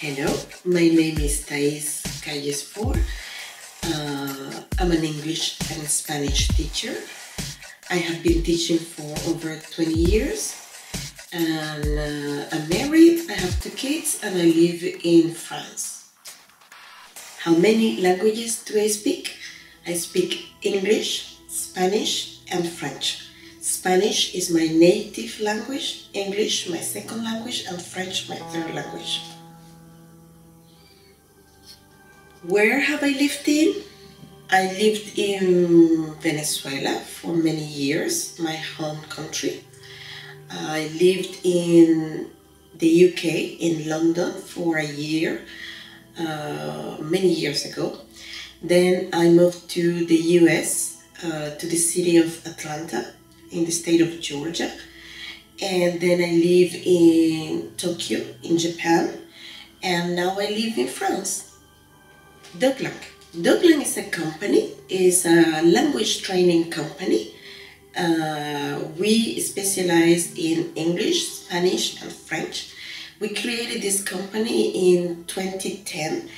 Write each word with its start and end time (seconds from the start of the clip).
Hello, 0.00 0.30
my 0.64 0.86
name 0.86 1.18
is 1.18 1.42
Thais 1.44 2.06
Calles 2.22 2.70
Uh, 3.82 4.62
I'm 4.78 4.92
an 4.92 5.02
English 5.02 5.58
and 5.74 5.82
Spanish 5.90 6.46
teacher. 6.54 6.94
I 7.90 7.96
have 7.96 8.22
been 8.22 8.44
teaching 8.44 8.78
for 8.78 9.10
over 9.28 9.58
20 9.58 9.90
years. 9.90 10.54
And 11.32 11.82
uh, 11.82 12.46
I'm 12.54 12.68
married, 12.68 13.26
I 13.28 13.42
have 13.42 13.60
two 13.60 13.74
kids, 13.74 14.20
and 14.22 14.38
I 14.38 14.46
live 14.46 14.86
in 15.02 15.34
France. 15.34 16.14
How 17.42 17.56
many 17.58 18.00
languages 18.00 18.62
do 18.62 18.78
I 18.78 18.86
speak? 18.86 19.34
I 19.84 19.94
speak 19.94 20.54
English, 20.62 21.38
Spanish, 21.48 22.46
and 22.52 22.62
French. 22.68 23.26
Spanish 23.60 24.36
is 24.36 24.48
my 24.54 24.68
native 24.68 25.40
language, 25.40 26.06
English 26.14 26.70
my 26.70 26.78
second 26.78 27.24
language, 27.24 27.66
and 27.66 27.82
French 27.82 28.28
my 28.28 28.36
third 28.54 28.72
language. 28.72 29.37
Where 32.44 32.78
have 32.78 33.02
I 33.02 33.08
lived 33.08 33.48
in? 33.48 33.82
I 34.48 34.66
lived 34.66 35.18
in 35.18 36.14
Venezuela 36.20 37.00
for 37.00 37.34
many 37.34 37.64
years, 37.64 38.38
my 38.38 38.54
home 38.54 39.02
country. 39.08 39.64
I 40.48 40.88
lived 41.00 41.40
in 41.42 42.30
the 42.76 43.08
UK, 43.08 43.24
in 43.58 43.88
London, 43.88 44.32
for 44.34 44.76
a 44.76 44.86
year, 44.86 45.42
uh, 46.16 46.98
many 47.00 47.34
years 47.34 47.64
ago. 47.64 47.98
Then 48.62 49.10
I 49.12 49.30
moved 49.30 49.68
to 49.70 50.06
the 50.06 50.16
US, 50.38 51.02
uh, 51.24 51.56
to 51.56 51.66
the 51.66 51.76
city 51.76 52.18
of 52.18 52.46
Atlanta, 52.46 53.14
in 53.50 53.64
the 53.64 53.72
state 53.72 54.00
of 54.00 54.20
Georgia. 54.20 54.70
And 55.60 56.00
then 56.00 56.22
I 56.22 56.30
live 56.36 56.72
in 56.84 57.72
Tokyo, 57.76 58.24
in 58.44 58.58
Japan. 58.58 59.26
And 59.82 60.14
now 60.14 60.38
I 60.38 60.46
live 60.50 60.78
in 60.78 60.86
France. 60.86 61.47
Doc'Langues. 62.56 63.08
Doc'Langues 63.36 63.82
is 63.82 63.96
a 63.98 64.04
company, 64.04 64.72
is 64.88 65.26
a 65.26 65.62
language 65.62 66.22
training 66.22 66.70
company. 66.70 67.34
Uh, 67.96 68.80
we 68.96 69.38
specialize 69.40 70.34
in 70.36 70.72
English, 70.74 71.28
Spanish, 71.28 72.00
and 72.02 72.10
French. 72.10 72.72
We 73.20 73.34
created 73.34 73.82
this 73.82 74.02
company 74.02 74.96
in 74.96 75.24
2010. 75.26 76.28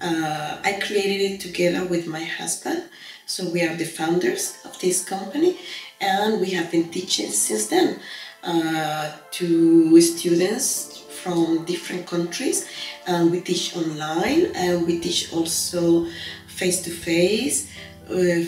Uh, 0.00 0.58
I 0.64 0.80
created 0.80 1.32
it 1.32 1.40
together 1.40 1.84
with 1.84 2.06
my 2.06 2.24
husband. 2.24 2.84
So 3.26 3.50
we 3.50 3.62
are 3.62 3.76
the 3.76 3.84
founders 3.84 4.56
of 4.64 4.78
this 4.80 5.04
company 5.04 5.58
and 6.00 6.40
we 6.40 6.50
have 6.50 6.70
been 6.70 6.88
teaching 6.88 7.30
since 7.30 7.66
then 7.66 8.00
uh, 8.42 9.12
to 9.32 10.00
students 10.00 10.97
from 11.22 11.64
different 11.64 12.06
countries 12.06 12.68
and 13.06 13.30
we 13.30 13.40
teach 13.40 13.76
online 13.76 14.52
and 14.54 14.86
we 14.86 14.98
teach 15.00 15.32
also 15.32 16.06
face 16.46 16.80
to 16.82 16.90
face 16.90 17.70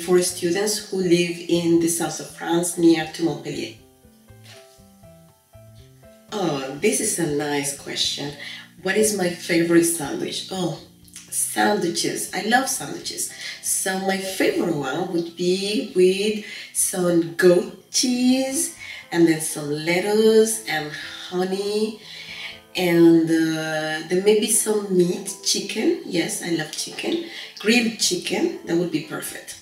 for 0.05 0.23
students 0.23 0.91
who 0.91 0.99
live 0.99 1.37
in 1.49 1.81
the 1.81 1.89
south 1.89 2.21
of 2.21 2.31
France 2.31 2.79
near 2.79 3.07
to 3.13 3.25
Montpellier. 3.25 3.75
Oh, 6.33 6.79
this 6.81 7.01
is 7.01 7.19
a 7.19 7.27
nice 7.27 7.77
question. 7.77 8.33
What 8.83 8.97
is 8.97 9.17
my 9.17 9.29
favorite 9.29 9.85
sandwich? 9.85 10.49
Oh, 10.51 10.81
sandwiches. 11.31 12.31
I 12.33 12.43
love 12.43 12.69
sandwiches. 12.69 13.33
So 13.63 13.99
my 14.01 14.17
favorite 14.17 14.75
one 14.75 15.13
would 15.13 15.37
be 15.37 15.93
with 15.95 16.47
some 16.73 17.35
goat 17.35 17.91
cheese 17.91 18.77
and 19.13 19.27
then 19.27 19.41
some 19.41 19.71
lettuce 19.71 20.65
and 20.67 20.91
honey 21.29 22.01
and 22.77 23.25
uh, 23.25 24.07
there 24.09 24.23
may 24.25 24.39
be 24.41 24.51
some 24.51 24.97
meat, 24.97 25.35
chicken. 25.45 26.03
Yes, 26.05 26.43
I 26.43 26.51
love 26.51 26.73
chicken. 26.73 27.27
Grilled 27.59 27.99
chicken, 27.99 28.61
that 28.67 28.77
would 28.77 28.93
be 28.93 29.03
perfect. 29.03 29.61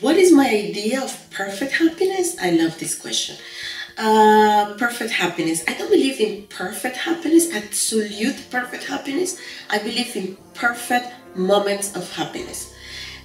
What 0.00 0.16
is 0.16 0.32
my 0.32 0.48
idea 0.48 1.02
of 1.02 1.30
perfect 1.30 1.72
happiness? 1.72 2.36
I 2.40 2.52
love 2.52 2.78
this 2.78 2.98
question. 2.98 3.36
Uh, 3.98 4.74
perfect 4.78 5.12
happiness. 5.12 5.62
I 5.68 5.74
don't 5.74 5.90
believe 5.90 6.18
in 6.20 6.46
perfect 6.46 6.96
happiness, 6.96 7.52
absolute 7.52 8.50
perfect 8.50 8.84
happiness. 8.84 9.38
I 9.68 9.78
believe 9.78 10.16
in 10.16 10.38
perfect 10.54 11.12
moments 11.36 11.94
of 11.94 12.10
happiness. 12.12 12.74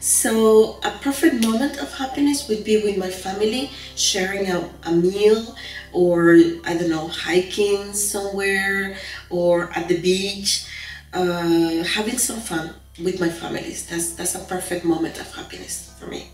So, 0.05 0.77
a 0.83 0.91
perfect 1.01 1.43
moment 1.43 1.79
of 1.79 1.91
happiness 1.97 2.47
would 2.47 2.63
be 2.63 2.77
with 2.77 2.95
my 2.95 3.09
family, 3.09 3.71
sharing 3.95 4.51
a, 4.51 4.69
a 4.83 4.91
meal, 4.91 5.55
or 5.93 6.37
I 6.63 6.77
don't 6.77 6.91
know, 6.91 7.07
hiking 7.07 7.91
somewhere, 7.91 8.97
or 9.31 9.71
at 9.75 9.87
the 9.87 9.99
beach, 9.99 10.67
uh, 11.11 11.81
having 11.81 12.19
some 12.19 12.39
fun 12.39 12.75
with 13.01 13.19
my 13.19 13.29
families. 13.29 13.87
That's 13.87 14.11
that's 14.11 14.35
a 14.35 14.45
perfect 14.45 14.85
moment 14.85 15.19
of 15.19 15.25
happiness 15.33 15.91
for 15.97 16.05
me. 16.05 16.29